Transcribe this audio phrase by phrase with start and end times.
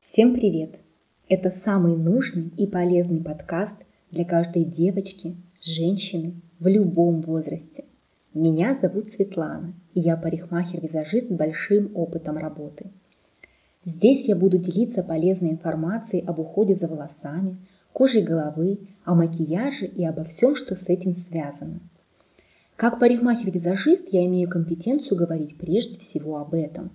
[0.00, 0.78] Всем привет!
[1.30, 3.72] Это самый нужный и полезный подкаст
[4.10, 7.86] для каждой девочки, женщины в любом возрасте.
[8.34, 12.90] Меня зовут Светлана, и я парикмахер-визажист с большим опытом работы.
[13.86, 17.56] Здесь я буду делиться полезной информацией об уходе за волосами,
[17.94, 21.80] кожей головы, о макияже и обо всем, что с этим связано.
[22.82, 26.90] Как парикмахер-визажист я имею компетенцию говорить прежде всего об этом.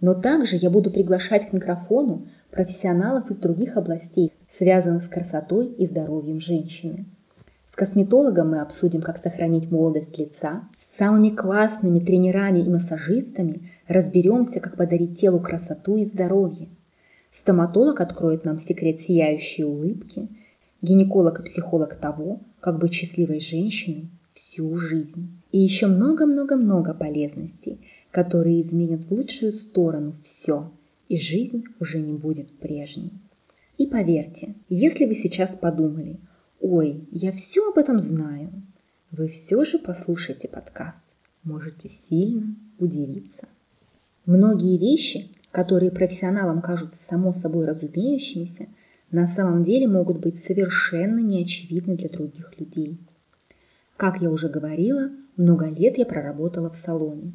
[0.00, 5.84] Но также я буду приглашать к микрофону профессионалов из других областей, связанных с красотой и
[5.84, 7.04] здоровьем женщины.
[7.70, 14.60] С косметологом мы обсудим, как сохранить молодость лица, с самыми классными тренерами и массажистами разберемся,
[14.60, 16.70] как подарить телу красоту и здоровье.
[17.30, 20.30] Стоматолог откроет нам секрет сияющей улыбки,
[20.80, 25.40] гинеколог и психолог того, как быть счастливой женщиной всю жизнь.
[25.50, 30.70] И еще много-много-много полезностей, которые изменят в лучшую сторону все,
[31.08, 33.12] и жизнь уже не будет прежней.
[33.78, 36.18] И поверьте, если вы сейчас подумали,
[36.60, 38.50] ой, я все об этом знаю,
[39.10, 41.02] вы все же послушайте подкаст.
[41.42, 43.48] Можете сильно удивиться.
[44.24, 48.66] Многие вещи, которые профессионалам кажутся само собой разумеющимися,
[49.10, 52.98] на самом деле могут быть совершенно неочевидны для других людей.
[53.96, 57.32] Как я уже говорила, много лет я проработала в салоне.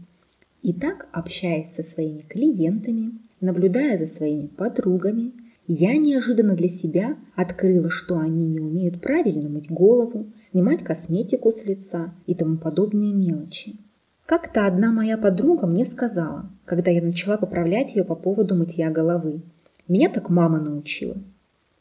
[0.61, 5.33] И так, общаясь со своими клиентами, наблюдая за своими подругами,
[5.67, 11.65] я неожиданно для себя открыла, что они не умеют правильно мыть голову, снимать косметику с
[11.65, 13.77] лица и тому подобные мелочи.
[14.25, 19.41] Как-то одна моя подруга мне сказала, когда я начала поправлять ее по поводу мытья головы.
[19.87, 21.17] Меня так мама научила.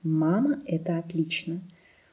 [0.02, 1.60] Мама– это отлично.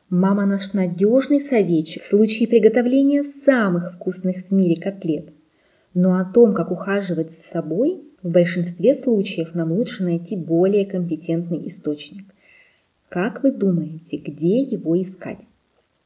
[0.09, 5.33] Мама наш надежный советчик в случае приготовления самых вкусных в мире котлет.
[5.93, 11.67] Но о том, как ухаживать за собой, в большинстве случаев нам лучше найти более компетентный
[11.67, 12.23] источник.
[13.09, 15.39] Как вы думаете, где его искать?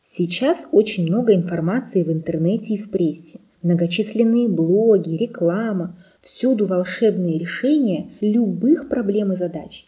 [0.04, 3.40] Сейчас очень много информации в интернете и в прессе.
[3.62, 9.86] Многочисленные блоги, реклама, всюду волшебные решения любых проблем и задач.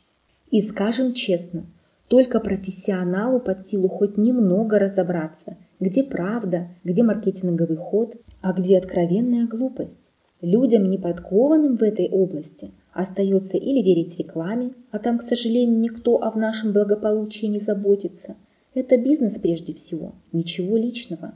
[0.52, 1.66] И скажем честно,
[2.08, 9.48] только профессионалу под силу хоть немного разобраться, где правда, где маркетинговый ход, а где откровенная
[9.48, 10.00] глупость.
[10.42, 16.22] Людям, не подкованным в этой области, остается или верить рекламе, а там, к сожалению, никто
[16.22, 18.36] о нашем благополучии не заботится.
[18.74, 21.34] Это бизнес прежде всего, ничего личного.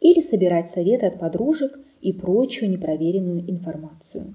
[0.00, 4.34] Или собирать советы от подружек и прочую непроверенную информацию.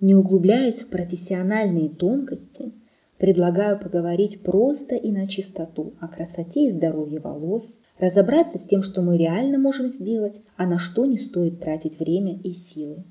[0.00, 2.72] Не углубляясь в профессиональные тонкости,
[3.20, 9.02] Предлагаю поговорить просто и на чистоту о красоте и здоровье волос, разобраться с тем, что
[9.02, 13.04] мы реально можем сделать, а на что не стоит тратить время и силы.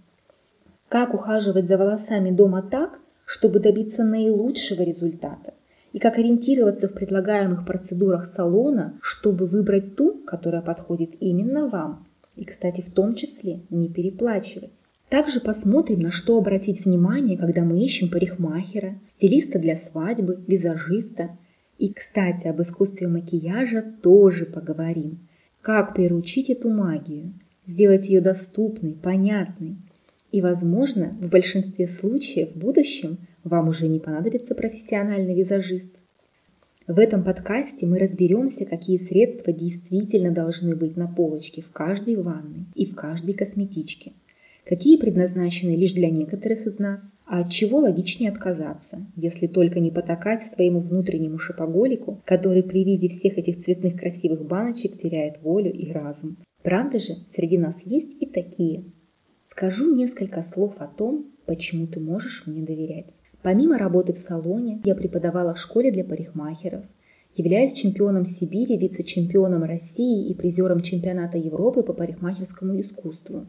[0.87, 5.53] Как ухаживать за волосами дома так, чтобы добиться наилучшего результата,
[5.93, 12.45] и как ориентироваться в предлагаемых процедурах салона, чтобы выбрать ту, которая подходит именно вам, и,
[12.45, 14.73] кстати, в том числе не переплачивать.
[15.09, 21.35] Также посмотрим, на что обратить внимание, когда мы ищем парикмахера, стилиста для свадьбы, визажиста.
[21.79, 25.27] И, кстати, об искусстве макияжа тоже поговорим.
[25.61, 27.33] Как приручить эту магию,
[27.65, 29.77] сделать ее доступной, понятной.
[30.31, 35.91] И, возможно, в большинстве случаев в будущем вам уже не понадобится профессиональный визажист.
[36.85, 42.67] В этом подкасте мы разберемся, какие средства действительно должны быть на полочке в каждой ванной
[42.75, 44.13] и в каждой косметичке–
[44.65, 49.91] какие предназначены лишь для некоторых из нас, а от чего логичнее отказаться, если только не
[49.91, 55.91] потакать своему внутреннему шопоголику, который при виде всех этих цветных красивых баночек теряет волю и
[55.91, 56.37] разум.
[56.63, 58.85] Правда же, среди нас есть и такие.
[59.47, 63.07] Скажу несколько слов о том, почему ты можешь мне доверять.
[63.41, 66.83] Помимо работы в салоне, я преподавала в школе для парикмахеров,
[67.33, 73.47] являюсь чемпионом Сибири, вице-чемпионом России и призером чемпионата Европы по парикмахерскому искусству.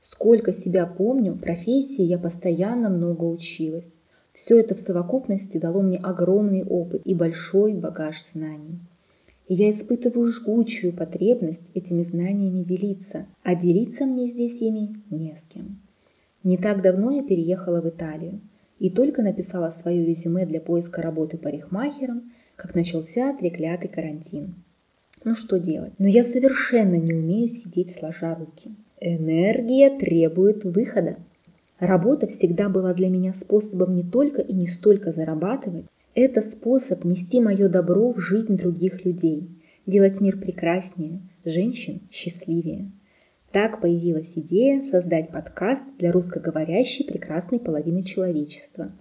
[0.00, 3.84] Сколько себя помню, профессии я постоянно много училась.
[4.32, 8.78] Все это в совокупности дало мне огромный опыт и большой багаж знаний.
[9.46, 15.44] И я испытываю жгучую потребность этими знаниями делиться, а делиться мне здесь ими не с
[15.44, 15.80] кем.
[16.44, 18.40] Не так давно я переехала в Италию
[18.78, 24.54] и только написала свое резюме для поиска работы парикмахером, как начался треклятый карантин.
[25.24, 25.92] Ну что делать?
[25.98, 28.74] Но я совершенно не умею сидеть сложа руки.
[29.00, 31.16] Энергия требует выхода.
[31.78, 37.40] Работа всегда была для меня способом не только и не столько зарабатывать, это способ нести
[37.40, 39.48] мое добро в жизнь других людей,
[39.86, 42.90] делать мир прекраснее, женщин счастливее.
[43.52, 48.92] Так появилась идея создать подкаст для русскоговорящей прекрасной половины человечества.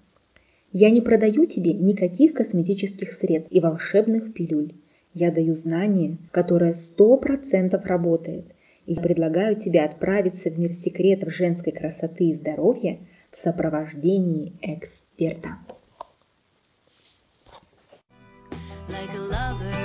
[0.72, 4.74] Я не продаю тебе никаких косметических средств и волшебных пилюль.
[5.14, 8.46] Я даю знание, которое сто процентов работает,
[8.86, 13.00] и предлагаю тебе отправиться в мир секретов женской красоты и здоровья
[13.32, 15.58] в сопровождении эксперта.
[18.90, 19.79] like a